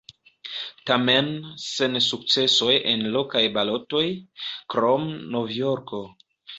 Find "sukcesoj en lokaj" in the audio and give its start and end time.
2.07-3.45